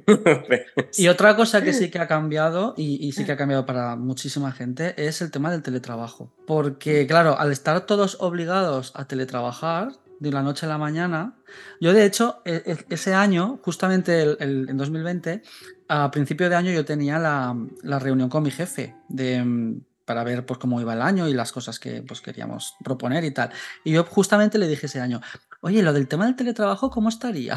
[0.98, 4.54] y otra cosa que sí que ha cambiado, y, sí que ha cambiado para muchísima
[4.54, 6.32] gente, es el tema del teletrabajo.
[6.48, 11.34] Porque, claro, al estar todos obligados a teletrabajar de la noche a la mañana,
[11.82, 14.38] yo de hecho, e, e, ese año, justamente el,
[14.70, 15.42] en 2020,
[15.90, 20.44] a principio de año yo tenía la, la reunión con mi jefe de para ver
[20.44, 23.52] pues, cómo iba el año y las cosas que pues, queríamos proponer y tal.
[23.84, 25.22] Y yo justamente le dije ese año,
[25.62, 27.56] oye, lo del tema del teletrabajo, ¿cómo estaría?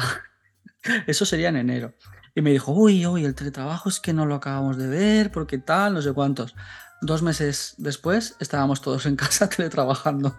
[1.07, 1.95] Eso sería en enero.
[2.35, 5.57] Y me dijo, uy, uy, el teletrabajo es que no lo acabamos de ver, porque
[5.59, 6.55] tal, no sé cuántos.
[7.03, 10.37] Dos meses después estábamos todos en casa teletrabajando.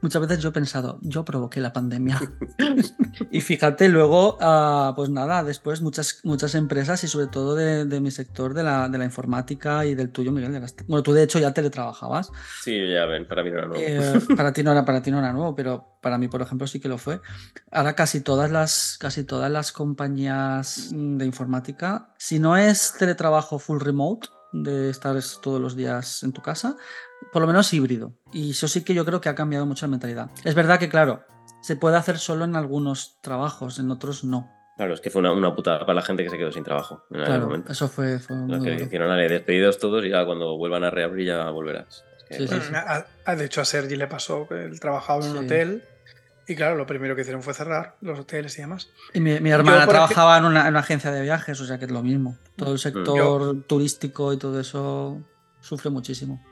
[0.00, 2.20] Muchas veces yo he pensado, yo provoqué la pandemia.
[3.30, 8.10] y fíjate, luego, ah, pues nada, después muchas, muchas empresas y sobre todo de, mi
[8.10, 10.60] sector, de la, de la, informática y del tuyo, Miguel.
[10.88, 12.32] bueno, tú de hecho ya teletrabajabas.
[12.64, 13.82] Sí, ya ven, para mí no era nuevo.
[13.84, 16.66] Eh, para, ti no era, para ti no era nuevo, pero para mí, por ejemplo,
[16.66, 17.20] sí que lo fue.
[17.70, 23.78] Ahora casi todas las, casi todas las compañías de informática, si no es teletrabajo full
[23.80, 26.76] remote, de estar todos los días en tu casa,
[27.32, 28.12] por lo menos híbrido.
[28.32, 30.30] Y eso sí que yo creo que ha cambiado mucho la mentalidad.
[30.44, 31.24] Es verdad que, claro,
[31.62, 34.50] se puede hacer solo en algunos trabajos, en otros no.
[34.76, 37.04] Claro, es que fue una, una putada para la gente que se quedó sin trabajo.
[37.10, 38.18] claro, eso fue.
[38.18, 42.04] fue Los que dijeron, dale, despedidos todos y ya cuando vuelvan a reabrir ya volverás.
[42.30, 45.84] de hecho, a Sergi le pasó que él trabajaba en un hotel
[46.46, 48.90] Y claro, lo primero que hicieron fue cerrar los hoteles y demás.
[49.14, 52.36] Y mi, hermana trabajaba en, una, agencia de viajes, o sea que es lo mismo.
[52.56, 52.78] Todo el mm.
[52.78, 55.20] sector turístico y todo eso
[55.60, 56.44] sufre muchísimo.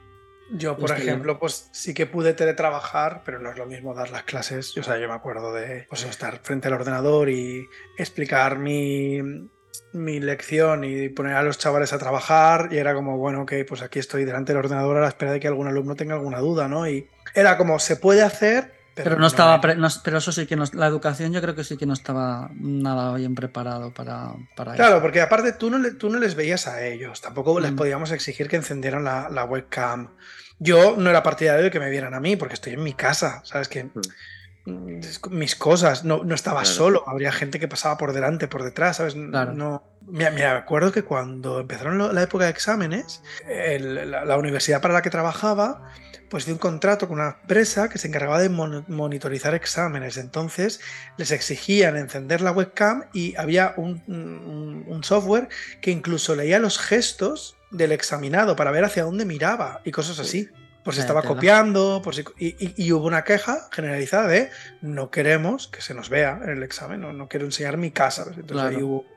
[0.52, 4.24] Yo, por ejemplo, pues sí que pude teletrabajar, pero no es lo mismo dar las
[4.24, 4.76] clases.
[4.76, 9.20] O sea, yo me acuerdo de pues, estar frente al ordenador y explicar mi,
[9.92, 13.82] mi lección y poner a los chavales a trabajar y era como, bueno, ok, pues
[13.82, 16.66] aquí estoy delante del ordenador a la espera de que algún alumno tenga alguna duda,
[16.66, 16.88] ¿no?
[16.88, 20.86] Y era como, se puede hacer, pero, no, estaba, pero eso sí que no, la
[20.86, 25.20] educación yo creo que sí que no estaba nada bien preparado para, para Claro, porque
[25.20, 27.76] aparte tú no, le, tú no les veías a ellos, tampoco les mm.
[27.76, 30.10] podíamos exigir que encendieran la, la, webcam.
[30.58, 33.40] Yo no era partidario de que me vieran a mí, porque estoy en mi casa,
[33.44, 33.68] ¿sabes?
[33.68, 35.30] Que mm.
[35.30, 39.16] mis cosas, no, no estaba solo, habría gente que pasaba por delante, por detrás, ¿sabes?
[39.16, 45.10] No, me acuerdo que cuando empezaron la época de exámenes, la universidad para la que
[45.10, 45.90] trabajaba
[46.30, 50.16] pues de un contrato con una empresa que se encargaba de monitorizar exámenes.
[50.16, 50.80] Entonces
[51.16, 55.48] les exigían encender la webcam y había un, software
[55.80, 60.48] que incluso leía los gestos del examinado para ver hacia dónde miraba y cosas así.
[60.84, 65.82] Por si estaba copiando, por si, y, hubo una queja generalizada de no queremos que
[65.82, 68.24] se nos vea en el examen, no, quiero enseñar mi casa.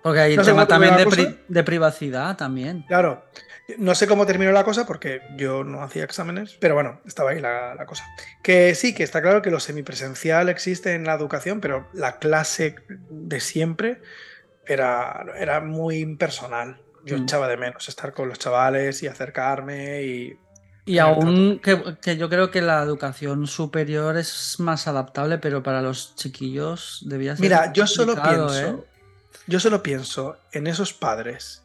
[0.04, 2.84] Porque hay un tema también de, de, privacidad también.
[2.88, 3.24] Claro.
[3.78, 7.40] No sé cómo terminó la cosa porque yo no hacía exámenes, pero bueno, estaba ahí
[7.40, 8.04] la, cosa.
[8.42, 12.76] Que sí, que está claro que lo semipresencial existe en la educación, pero la clase
[13.10, 14.02] de siempre
[14.66, 16.82] era, era muy impersonal.
[17.06, 17.24] Yo mm.
[17.24, 20.38] echaba de menos estar con los chavales y acercarme y
[20.86, 26.16] y aún que, yo creo que la educación superior es más adaptable, pero para los
[26.16, 27.42] chiquillos debía ser.
[27.42, 28.60] Mira, yo solo pienso.
[28.60, 28.76] ¿eh?
[29.48, 31.64] Yo solo pienso en esos padres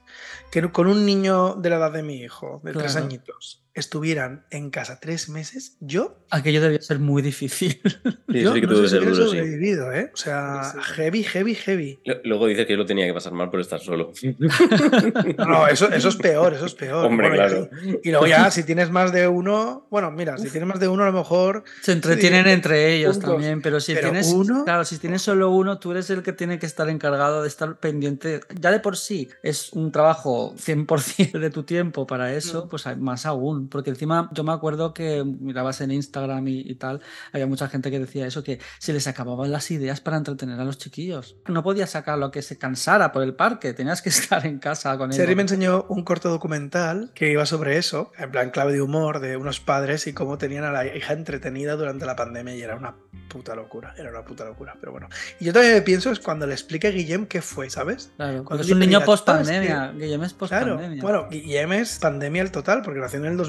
[0.51, 4.71] que con un niño de la edad de mi hijo, de tres añitos, estuvieran en
[4.71, 6.19] casa tres meses, yo.
[6.31, 7.81] Aquello debía ser muy difícil.
[8.29, 10.11] yo sí que no sé si sobrevivido, ¿eh?
[10.13, 12.01] O sea, heavy, heavy, heavy.
[12.25, 14.13] Luego dice que yo lo tenía que pasar mal por estar solo.
[15.39, 17.07] no, eso, eso es peor, eso es peor.
[17.07, 17.69] Hombre, claro.
[18.03, 21.05] Y, luego ya, si tienes más de uno, bueno, mira, si tienes más de uno,
[21.05, 21.65] a lo mejor.
[21.83, 24.29] Se entretienen entre ellos también, pero si tienes.
[24.29, 24.65] Uno...
[24.65, 27.79] Claro, si tienes solo uno, tú eres el que tiene que estar encargado de estar
[27.79, 28.41] pendiente.
[28.61, 32.69] Ya de por sí es un trabajo 100% de tu tiempo para eso, mm.
[32.69, 37.01] pues más aún porque encima yo me acuerdo que mirabas en Instagram y, tal,
[37.33, 40.65] había mucha gente que decía eso, que se les acababan las ideas para entretener a
[40.65, 41.37] los chiquillos.
[41.47, 44.97] No podías sacar lo que se cansara por el parque, tenías que estar en casa
[44.99, 45.17] con él.
[45.17, 49.21] Seri me enseñó un corto documental que iba sobre eso, en plan clave de humor,
[49.21, 52.77] de unos padres y cómo tenían a la hija entretenida durante la pandemia y era
[52.77, 52.95] una
[53.29, 55.09] puta locura, era una puta locura, pero bueno.
[55.39, 58.13] Y yo también pienso es cuando le explique a Guillem qué fue, ¿sabes?
[58.17, 61.01] Claro, cuando es un niño post pandemia, Guillem es post pandemia.
[61.01, 63.48] Claro, bueno, Guillem es pandemia el total porque nació en el 2000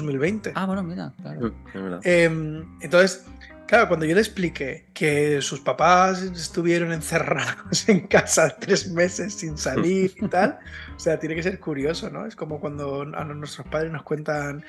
[0.54, 1.52] Ah, bueno, mira, claro.
[1.74, 3.24] Mm, em, entonces,
[3.66, 9.56] claro, cuando yo le expliqué que sus papás estuvieron encerrados en casa tres meses sin
[9.56, 10.58] salir y tal,
[10.96, 12.26] o sea, tiene que ser curioso, ¿no?
[12.26, 14.64] Es como cuando a nuestros padres nos cuentan,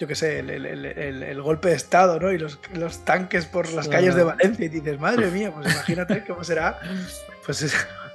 [0.00, 2.32] yo qué sé, el, golpe de Estado, ¿no?
[2.32, 2.58] Y los,
[3.04, 6.80] tanques por las calles de Valencia y dices, madre mía, pues imagínate cómo será,
[7.44, 7.62] pues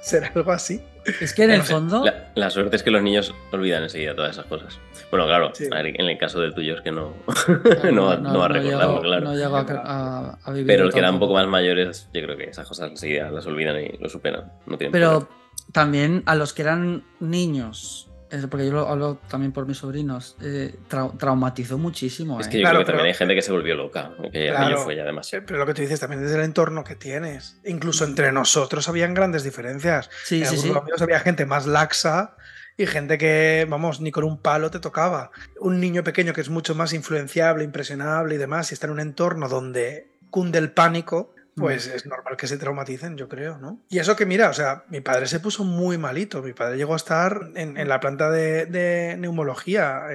[0.02, 0.82] será algo así.
[1.20, 2.04] Es que en el fondo...
[2.34, 4.78] La, suerte es que los niños olvidan enseguida todas esas cosas.
[5.10, 7.14] Bueno, claro, en el caso del tuyo es que no,
[7.92, 9.24] no, va a recordarlo, claro.
[9.24, 12.44] No llego a, vivir Pero el que eran un poco más mayores, yo creo que
[12.44, 14.52] esas cosas enseguida las olvidan y lo superan.
[14.66, 15.28] No Pero
[15.72, 18.11] también a los que eran niños
[18.50, 20.74] porque yo lo hablo también por mis sobrinos, eh,
[21.18, 22.40] traumatizó muchísimo.
[22.40, 24.78] Es que yo creo que también hay gente que se volvió loca, que el niño
[24.78, 25.44] fue ya demasiado.
[25.46, 27.60] Pero lo que tú dices también desde el entorno que tienes.
[27.64, 30.10] Incluso entre nosotros habían grandes diferencias.
[30.24, 30.72] Sí, sí, sí.
[31.00, 32.36] había gente más laxa
[32.76, 35.30] y gente que, vamos, ni con un palo te tocaba.
[35.60, 39.00] Un niño pequeño que es mucho más influenciable, impresionable y demás, y está en un
[39.00, 43.80] entorno donde cunde el pánico, pues es normal que se traumaticen, yo creo, ¿no?
[43.90, 46.94] Y eso que mira, o sea, mi padre se puso muy malito, mi padre llegó
[46.94, 50.06] a estar en, la planta de, neumología,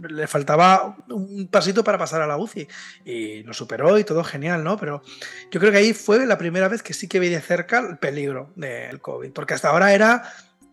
[0.00, 2.68] le faltaba un pasito para pasar a la UCI
[3.04, 4.76] y lo superó y todo genial, ¿no?
[4.76, 5.02] Pero
[5.50, 7.98] yo creo que ahí fue la primera vez que sí que vi de cerca el
[7.98, 10.24] peligro del COVID, porque hasta ahora era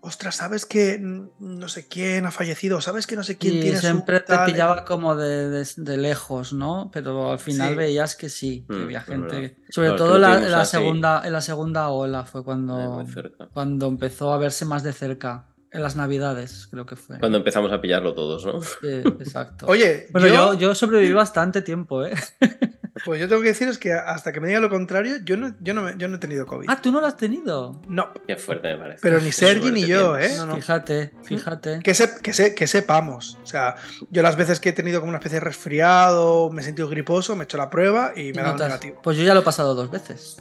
[0.01, 4.19] ostras, sabes que no sé quién ha fallecido, sabes que no sé quién tiene siempre
[4.21, 5.65] te pillaba como de,
[5.97, 6.89] lejos, ¿no?
[6.93, 9.57] Pero al final veías que sí, que mm, había gente.
[9.69, 13.05] Sobre todo en la, segunda, en la segunda ola fue cuando,
[13.53, 15.45] cuando empezó a verse más de cerca.
[15.71, 17.19] En las navidades, creo que fue.
[17.19, 18.59] Cuando empezamos a pillarlo todos, ¿no?
[18.59, 18.87] Sí,
[19.19, 19.67] exacto.
[19.67, 22.15] Oye, pero yo, yo sobreviví bastante tiempo, ¿eh?
[23.05, 25.73] Pues yo tengo que deciros que hasta que me diga lo contrario, yo no, yo
[25.73, 26.67] no, yo no he tenido COVID.
[26.69, 27.81] Ah, ¿tú no lo has tenido?
[27.87, 28.09] No.
[28.27, 28.99] Qué fuerte me parece.
[29.01, 30.29] Pero ni Sergi ni yo, ¿eh?
[30.55, 31.79] Fíjate, fíjate.
[31.83, 33.37] Que, que, que, sepamos.
[33.43, 33.75] O sea,
[34.09, 37.35] yo las veces que he tenido como una especie de resfriado, me he sentido griposo,
[37.35, 38.99] me he hecho la prueba y me he dado negativo.
[39.01, 40.37] Pues yo ya lo he pasado dos veces.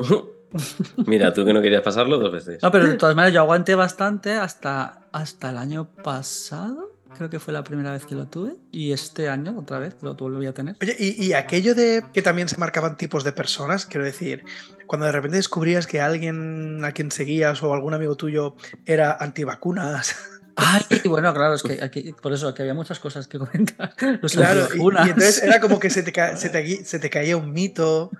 [1.07, 2.62] Mira, tú que no querías pasarlo dos veces.
[2.62, 6.92] No, pero de todas maneras yo aguanté bastante hasta, hasta el año pasado.
[7.16, 8.57] Creo que fue la primera vez que lo tuve.
[8.71, 10.77] Y este año, otra vez, lo volví a tener.
[10.81, 14.44] Oye, y, y aquello de que también se marcaban tipos de personas, quiero decir,
[14.87, 20.16] cuando de repente descubrías que alguien a quien seguías o algún amigo tuyo era antivacunas.
[20.61, 23.94] Ay, bueno, claro, es que aquí, por eso, que había muchas cosas que comentar.
[24.33, 27.37] claro, y, y, entonces era como que se te, ca se, te, se te, caía
[27.37, 28.11] un mito,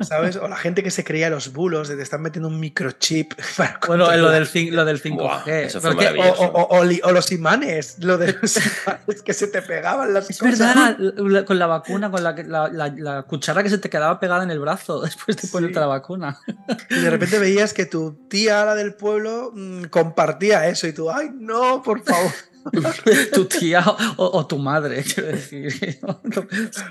[0.00, 0.34] ¿sabes?
[0.34, 3.34] O la gente que se creía los bulos de te están metiendo un microchip.
[3.56, 5.16] Para bueno, lo del, lo del 5G.
[5.16, 9.46] Wow, eso fue Porque, o, o, o, los imanes, lo de los imanes que se
[9.46, 10.58] te pegaban las es cosas.
[10.58, 14.42] verdad, con la vacuna, con la, la, la, la, cuchara que se te quedaba pegada
[14.42, 15.48] en el brazo después de sí.
[15.52, 16.40] ponerte la vacuna.
[16.90, 21.10] Y de repente veías que tu tía, la del pueblo, mmm, compartía eso y tú,
[21.12, 22.32] ay, no, por favor.
[23.32, 23.84] tu tía
[24.16, 25.72] o, o, tu madre, quiero decir.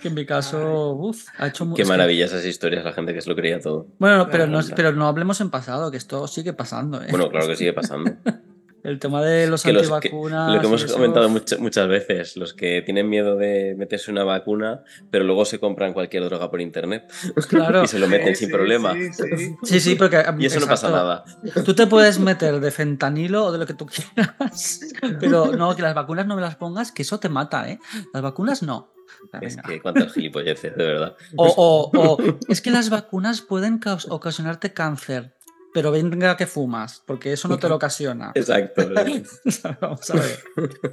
[0.01, 3.29] que en mi caso, uf, ha hecho Qué maravilla esas historias, la gente que se
[3.29, 3.87] lo creía todo.
[3.99, 7.01] Bueno, pero no, pero no hablemos en pasado, que esto sigue pasando.
[7.01, 7.07] ¿eh?
[7.09, 8.15] Bueno, claro que sigue pasando.
[8.85, 10.47] El tema de los que antivacunas.
[10.47, 14.11] Los que, lo que hemos comentado mucho, muchas veces, los que tienen miedo de meterse
[14.11, 17.11] una vacuna, pero luego se compran cualquier droga por internet.
[17.49, 17.83] Claro.
[17.85, 18.93] y se lo meten sí, sin sí, problema.
[18.93, 20.23] Sí, sí, sí, porque.
[20.37, 20.59] Y eso exacto.
[20.59, 21.25] no pasa nada.
[21.63, 24.81] Tú te puedes meter de fentanilo o de lo que tú quieras,
[25.19, 27.79] pero no, que las vacunas no me las pongas, que eso te mata, ¿eh?
[28.13, 28.93] Las vacunas no.
[29.41, 31.15] Es que cuántas gilipolleces, de verdad.
[31.35, 32.17] O, o, o,
[32.47, 35.34] es que las vacunas pueden ocasionarte cáncer
[35.75, 38.31] pero venga que fumas, porque eso no te lo ocasiona.
[38.33, 38.89] Exacto.
[39.81, 40.39] Vamos a ver.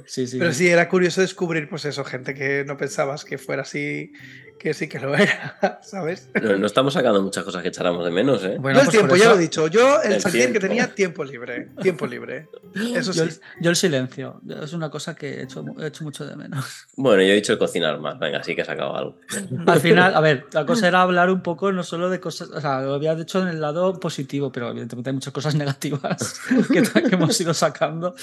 [0.05, 0.37] Sí, sí.
[0.37, 4.11] Pero sí, era curioso descubrir, pues eso, gente que no pensabas que fuera así,
[4.57, 6.29] que sí que lo era, ¿sabes?
[6.41, 8.57] No, no estamos sacando muchas cosas que echáramos de menos, ¿eh?
[8.59, 9.67] Bueno, yo el pues tiempo, ya lo he dicho.
[9.67, 11.69] Yo el, el sentir que tenía tiempo libre.
[11.81, 12.47] Tiempo libre.
[12.95, 13.19] Eso sí.
[13.19, 13.25] Yo,
[13.61, 14.41] yo, el silencio.
[14.61, 16.87] Es una cosa que he hecho, he hecho mucho de menos.
[16.95, 18.17] Bueno, yo he dicho el cocinar más.
[18.19, 19.17] Venga, sí que he sacado algo.
[19.65, 22.49] Al final, a ver, la cosa era hablar un poco no solo de cosas.
[22.49, 26.41] O sea, lo había hecho en el lado positivo, pero evidentemente hay muchas cosas negativas
[26.71, 28.15] que, que hemos ido sacando.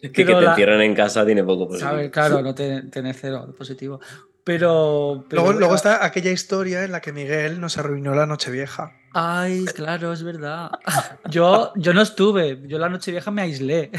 [0.00, 2.10] que, que te la, encierren en casa tiene poco positivo.
[2.10, 4.00] Claro, no tiene, tiene cero positivo.
[4.48, 8.50] Pero, pero luego, luego, está aquella historia en la que Miguel nos arruinó la noche
[8.50, 8.94] vieja.
[9.20, 10.70] Ay, claro, es verdad.
[11.28, 13.90] Yo, yo no estuve, yo la noche vieja me aislé.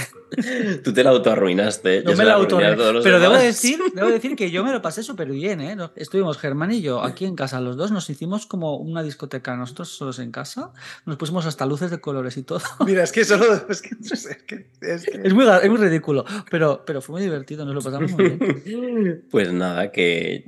[0.84, 2.04] Tú te la autoarruinaste.
[2.04, 3.02] No me la autoarruiné.
[3.04, 5.60] Pero debo decir, debo decir que yo me lo pasé súper bien.
[5.60, 5.76] ¿eh?
[5.98, 9.90] Estuvimos Germán y yo aquí en casa, los dos, nos hicimos como una discoteca, nosotros
[9.90, 10.72] solos en casa.
[11.06, 12.62] Nos pusimos hasta luces de colores y todo.
[12.86, 13.46] Mira, es que solo.
[13.70, 15.22] Es, que, es, que, es, que...
[15.22, 19.26] es, muy, es muy ridículo, pero, pero fue muy divertido, nos lo pasamos muy bien.
[19.30, 20.46] Pues nada, que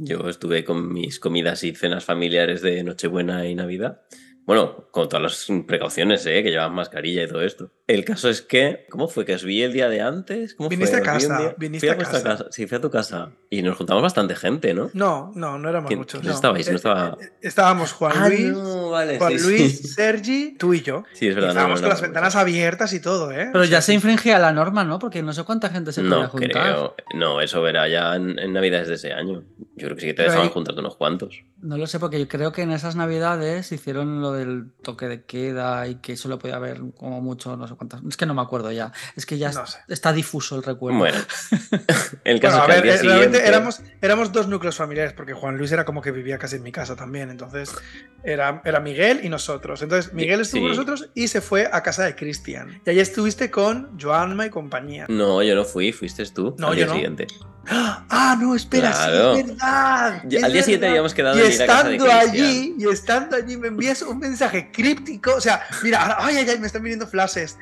[0.00, 4.00] yo estuve con mis comidas y cenas familiares de Nochebuena y Navidad.
[4.46, 6.42] Bueno, con todas las precauciones, ¿eh?
[6.42, 7.70] que llevan mascarilla y todo esto.
[7.86, 9.24] El caso es que, ¿cómo fue?
[9.24, 10.54] ¿Que os vi el día de antes?
[10.54, 11.06] ¿Cómo viniste fue?
[11.06, 11.54] a casa.
[11.58, 12.22] Viniste fui a, casa.
[12.22, 12.46] casa.
[12.50, 13.32] Sí, fui a tu casa.
[13.48, 14.90] Y nos juntamos bastante gente, ¿no?
[14.92, 16.22] No, no, no éramos muchos.
[16.22, 17.16] No, estabais, no estaba.
[17.40, 19.88] Estábamos Juan ah, Luis, no, vale, Juan sí, Luis, sí.
[19.88, 21.04] Sergi, tú y yo.
[21.14, 21.48] Sí, es verdad.
[21.48, 23.50] Y estábamos no, con las ventanas abiertas y todo, ¿eh?
[23.52, 24.98] Pero ya se infringía la norma, ¿no?
[24.98, 26.50] Porque no sé cuánta gente se no podía juntar.
[26.50, 26.94] Creo.
[27.14, 29.44] No, eso verá ya en, en, Navidades de ese año.
[29.76, 31.42] Yo creo que sí que te dejaban juntarte unos cuantos.
[31.60, 35.24] No lo sé, porque yo creo que en esas Navidades hicieron lo del toque de
[35.24, 38.00] queda y que solo podía haber como mucho, no sé cuántas.
[38.08, 38.92] Es que no me acuerdo ya.
[39.16, 39.78] Es que ya No sé.
[39.88, 40.98] está difuso el recuerdo.
[40.98, 41.18] Bueno,
[42.24, 43.48] el caso Bueno, a es que ver, al día eh, realmente siguiente.
[43.48, 46.72] éramos, éramos dos núcleos familiares, porque Juan Luis era como que vivía casi en mi
[46.72, 47.30] casa también.
[47.30, 47.74] Entonces
[48.22, 49.82] era, era Miguel y nosotros.
[49.82, 50.62] Entonces Miguel estuvo Sí.
[50.62, 52.80] con nosotros y se fue a casa de Cristian.
[52.86, 55.06] Y allí estuviste con Joanma y compañía.
[55.08, 56.92] No, yo no fui, fuiste tú No, al yo día no.
[56.94, 57.26] siguiente.
[57.66, 59.34] Ah, no, espera, Claro.
[59.36, 60.22] sí, es verdad.
[60.30, 60.88] Es al día siguiente verdad.
[60.90, 62.18] habíamos quedado y en ir a casa de Cristian.
[62.30, 66.58] allí, y estando allí me envías un mensaje críptico, o sea, mira, ay, ay, ay,
[66.58, 67.56] me están viniendo flashes.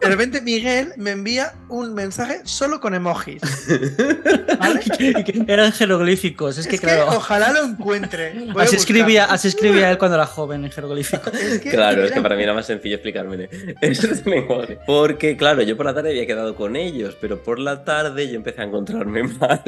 [0.00, 3.42] De repente Miguel me envía un mensaje solo con emojis.
[4.58, 4.80] ¿Vale?
[5.00, 7.08] Que Eran jeroglíficos, es que Es que claro.
[7.16, 8.32] ojalá lo encuentre.
[8.52, 11.32] Voy a Así escribía, así escribía él cuando era joven en jeroglíficos.
[11.40, 12.96] Es que Claro, es que era- para mí era más sencillo
[14.24, 14.78] lenguaje.
[14.86, 18.34] Porque, claro, yo por la tarde había quedado con ellos, pero por la tarde yo
[18.36, 19.62] empecé a encontrarme mal.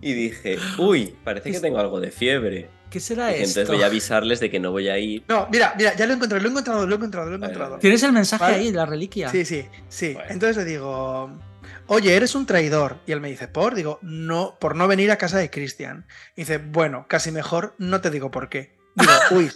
[0.00, 2.68] y dije, uy, parece que tengo algo de fiebre.
[2.94, 3.60] ¿Qué será Y esto?
[3.60, 5.24] entonces voy a avisarles de que no voy a ir.
[5.26, 7.36] No, mira, mira, ya lo he encontrado, lo he encontrado, lo he encontrado, lo he
[7.38, 7.78] encontrado.
[7.80, 8.56] ¿Tienes el mensaje ¿Vale?
[8.58, 9.28] ahí, la reliquia?
[9.30, 10.12] Sí, sí, sí.
[10.14, 10.30] Bueno.
[10.30, 11.28] Entonces le digo,
[11.88, 12.98] oye, eres un traidor.
[13.04, 13.74] Y él me dice, ¿por?
[13.74, 16.06] Digo, no, por no venir a casa de Cristian.
[16.36, 18.76] Y dice, bueno, casi mejor, no te digo por qué.
[18.94, 19.50] Digo, uy.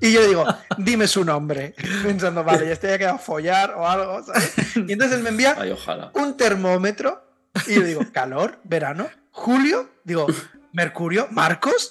[0.00, 0.46] Y yo digo,
[0.78, 1.74] dime su nombre.
[2.04, 4.54] Pensando, vale, ya estoy ya quedado a follar o algo, ¿sabes?
[4.76, 6.12] Y entonces él me envía Ay, ojalá.
[6.14, 7.26] un termómetro.
[7.66, 9.90] Y yo digo, calor, verano, julio.
[10.04, 10.28] Digo,
[10.72, 11.90] Mercurio, Marcos.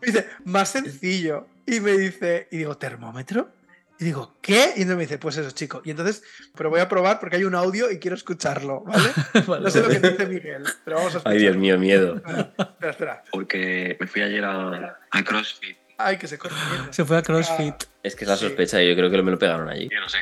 [0.00, 1.46] Me dice, más sencillo.
[1.66, 3.52] Y me dice, y digo, ¿termómetro?
[3.98, 4.72] Y digo, ¿qué?
[4.76, 5.82] Y entonces me dice, pues eso, chico.
[5.84, 6.22] Y entonces,
[6.56, 9.10] pero voy a probar porque hay un audio y quiero escucharlo, ¿vale?
[9.46, 9.64] Vale.
[9.64, 11.32] No sé lo que dice Miguel, pero vamos a escuchar.
[11.34, 12.16] Ay, Dios mío, miedo.
[12.26, 13.22] Espera, espera.
[13.30, 16.56] porque me fui ayer a, a CrossFit Ay, que se corta.
[16.90, 17.74] Se fue a CrossFit.
[17.78, 19.86] Ah, es que es la sospecha, y yo creo que me lo pegaron allí.
[19.92, 20.18] Yo no sé.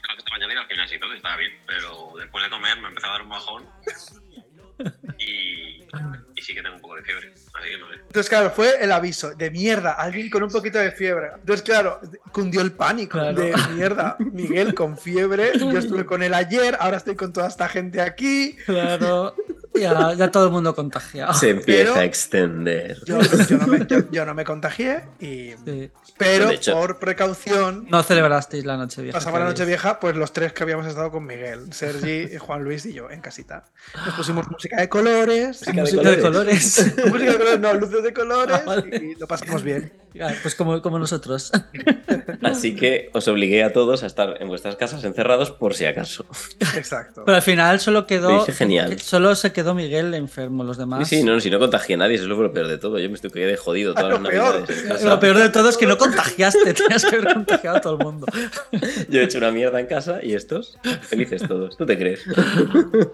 [0.00, 2.80] Creo que esta mañana iba al gimnasio y todo, estaba bien, pero después de comer
[2.80, 3.64] me empezó a dar un bajón.
[5.18, 5.84] Y
[6.48, 7.30] sí que tengo un poco de fiebre.
[7.34, 7.94] Así que no sé.
[8.06, 11.28] Entonces, claro, fue el aviso de mierda, alguien con un poquito de fiebre.
[11.34, 12.00] Entonces, claro,
[12.32, 13.38] cundió el pánico Claro.
[13.38, 14.16] de mierda.
[14.18, 18.56] Miguel con fiebre, yo estuve con él ayer, ahora estoy con toda esta gente aquí.
[18.64, 19.34] Claro.
[19.80, 21.32] Ya, ya todo el mundo contagiado.
[21.34, 22.98] Se empieza Pero- a extender.
[23.04, 25.90] Yo, yo no, me, yo- yo no me contagié, y, Sí.
[26.16, 29.18] pero hecho- por precaución, No celebrasteis la noche vieja.
[29.18, 32.86] pasamos la noche vieja, pues los tres que habíamos estado con Miguel, Sergi, Juan Luis
[32.86, 33.64] y yo en casita.
[34.06, 36.94] Nos pusimos música de colores, Música de Música de colores.
[37.10, 38.96] música de colores, no, luces de colores, Ah, vale.
[38.96, 39.92] y lo pasamos bien.
[40.18, 41.52] Ya, pues como, como nosotros.
[42.42, 46.26] Así que os obligué a todos a estar en vuestras casas encerrados por si acaso.
[46.76, 47.22] Exacto.
[47.24, 48.44] Pero al final solo Lo quedó.
[48.46, 48.98] genial.
[49.00, 51.08] Solo se quedó Miguel enfermo, los demás.
[51.08, 52.98] Sí, sí, no, si no contagié a nadie, eso fue lo peor de todo.
[52.98, 54.54] Yo me estoy quedé jodido todas las Lo peor.
[54.54, 54.82] navidades.
[54.82, 55.08] en casa.
[55.08, 58.04] Lo peor de todo es que no contagiaste, tenías que haber contagiado a todo el
[58.04, 58.26] mundo.
[59.08, 61.76] Yo he hecho una mierda en casa y estos, felices todos.
[61.76, 62.22] ¿Tú te crees?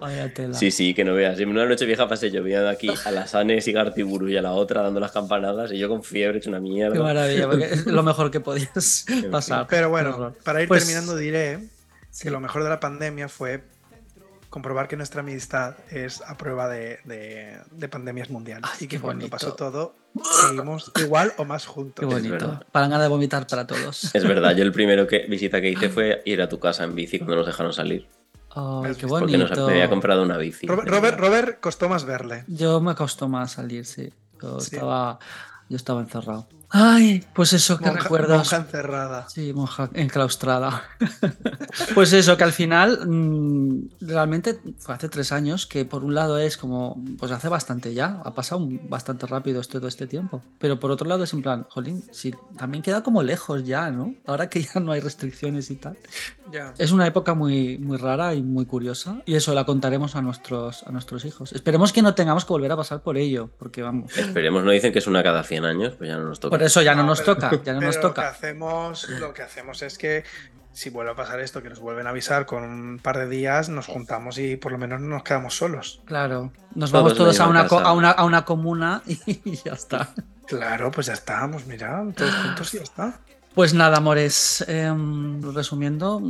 [0.01, 0.53] Vaya tela.
[0.53, 1.39] Sí, sí, que no veas.
[1.39, 4.41] En una noche vieja pasé yo viendo aquí a la Sanes y Gartiburu y a
[4.41, 6.59] la otra dando las campanadas y yo con fiebre hecho una
[6.97, 9.67] Qué maravilla, porque es lo mejor que podías pasar.
[9.69, 11.59] Pero bueno, para ir Pues- terminando diré
[12.11, 12.23] Sí.
[12.23, 13.63] que lo mejor de la pandemia fue
[14.49, 19.01] comprobar que nuestra amistad es a prueba de, de- de pandemias mundiales Ay, y que
[19.01, 19.95] cuando pasó todo
[20.47, 21.99] seguimos igual o más juntos.
[21.99, 22.31] Qué bonito.
[22.35, 22.63] verdad.
[22.71, 24.15] Para ganar de vomitar para todos.
[24.15, 26.95] Es verdad, yo el primero que visita que hice fue ir a tu casa en
[26.95, 28.07] bici cuando nos dejaron salir.
[28.97, 30.65] Qué Porque nos había comprado una bici.
[30.67, 32.45] Robert, Robert, Robert costó más verle.
[32.47, 34.13] Yo me costó más salir, sí.
[34.41, 34.75] Yo Sí.
[34.75, 35.19] estaba,
[35.67, 36.47] yo estaba encerrado.
[36.77, 38.37] Ay, pues eso, qué Monja, recuerdos.
[38.37, 39.29] monja encerrada.
[39.29, 40.83] Sí, monja enclaustrada.
[41.95, 46.37] pues eso, que al final mm, realmente fue hace tres años que por un lado
[46.37, 50.43] es como, pues hace bastante ya, ha pasado bastante rápido este, todo este tiempo.
[50.59, 54.13] Pero por otro lado es en plan, jolín, sí, también queda como lejos ya, ¿no?
[54.25, 55.95] Ahora que ya no hay restricciones y tal.
[56.51, 56.73] Ya.
[56.77, 60.83] Es una época muy, muy rara y muy curiosa y eso la contaremos a nuestros,
[60.83, 61.53] a nuestros hijos.
[61.53, 64.15] Esperemos que no tengamos que volver a pasar por ello, porque vamos.
[64.17, 66.57] Esperemos, no dicen que es una cada 100 años, pues ya no nos toca.
[66.57, 68.29] Por eso ya no, No, nos pero- toca, ya no nos Pero Lo que, toca.
[68.29, 70.23] hacemos, lo que hacemos es que
[70.73, 73.69] si vuelve a pasar esto, que nos vuelven a avisar con un par de días,
[73.69, 76.01] nos juntamos y por lo menos no nos quedamos solos.
[76.05, 79.71] Claro, nos Todos vamos la todos a una, a, una, a una comuna y ya
[79.73, 80.09] está.
[80.47, 83.19] Claro, pues ya estamos, mira, todos juntos y ya está.
[83.55, 86.21] Pues nada, amores, em, resumiendo,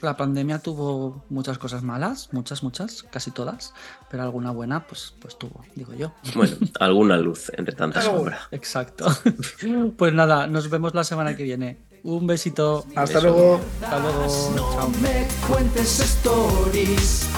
[0.00, 3.72] la pandemia tuvo muchas cosas malas, muchas, muchas, casi todas,
[4.10, 6.12] pero alguna buena, pues, pues tuvo, digo yo.
[6.34, 8.16] Bueno, alguna luz entre tanta Algo.
[8.16, 8.40] sombra.
[8.50, 9.06] Exacto.
[9.96, 11.78] Pues nada, nos vemos la semana que viene.
[12.02, 12.84] Un besito.
[12.96, 13.28] Hasta Beso.
[13.28, 13.60] luego.
[13.80, 14.52] Hasta luego.
[14.56, 14.88] No Chao.
[15.00, 17.28] me cuentes stories,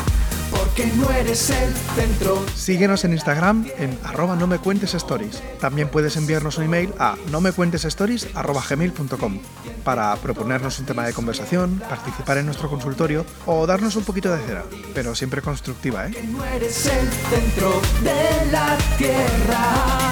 [0.75, 2.45] porque no eres el centro.
[2.55, 5.41] Síguenos en Instagram en arroba no me cuentes stories.
[5.61, 9.39] También puedes enviarnos un email a no me cuentes stories arroba gmail.com
[9.85, 14.43] para proponernos un tema de conversación, participar en nuestro consultorio o darnos un poquito de
[14.45, 16.11] cera, pero siempre constructiva, ¿eh?
[16.11, 20.11] Que no eres el centro de la tierra.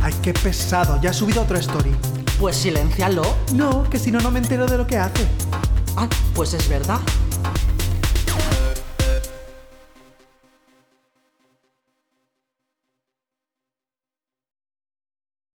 [0.00, 1.96] Ay, qué pesado, ya ha subido otra story.
[2.38, 3.22] Pues siléncialo.
[3.54, 5.26] No, que si no, no me entero de lo que hace.
[5.96, 7.00] Ah, pues es verdad.